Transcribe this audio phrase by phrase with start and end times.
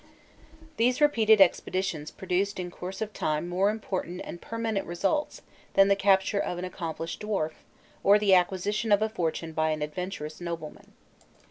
[0.77, 5.43] These repeated expeditions produced in course of time more important and permanent results
[5.75, 7.51] than the capture of an accomplished dwarf,
[8.03, 10.93] or the acquisition of a fortune by an adventurous nobleman.